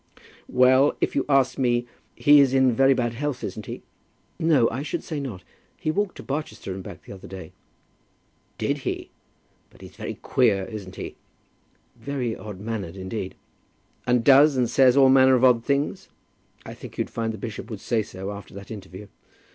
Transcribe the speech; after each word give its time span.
"Well; 0.49 0.97
if 0.99 1.15
you 1.15 1.25
ask 1.29 1.59
me, 1.59 1.85
He 2.15 2.39
is 2.39 2.55
in 2.55 2.73
very 2.73 2.95
bad 2.95 3.13
health, 3.13 3.43
isn't 3.43 3.67
he?" 3.67 3.83
"No; 4.39 4.67
I 4.71 4.81
should 4.81 5.03
say 5.03 5.19
not. 5.19 5.43
He 5.79 5.91
walked 5.91 6.15
to 6.17 6.23
Barchester 6.23 6.73
and 6.73 6.81
back 6.83 7.03
the 7.03 7.11
other 7.13 7.27
day." 7.27 7.51
"Did 8.57 8.79
he? 8.79 9.11
But 9.69 9.81
he's 9.81 9.91
very 9.95 10.15
queer, 10.15 10.63
isn't 10.65 10.95
he?" 10.95 11.17
"Very 11.97 12.35
odd 12.35 12.59
mannered 12.59 12.95
indeed." 12.95 13.35
"And 14.07 14.23
does 14.23 14.57
and 14.57 14.67
says 14.67 14.97
all 14.97 15.09
manner 15.09 15.35
of 15.35 15.43
odd 15.43 15.63
things?" 15.65 16.09
"I 16.65 16.73
think 16.73 16.97
you'd 16.97 17.11
find 17.11 17.31
the 17.31 17.37
bishop 17.37 17.69
would 17.69 17.79
say 17.79 18.01
so 18.01 18.31
after 18.31 18.55
that 18.55 18.71
interview." 18.71 19.05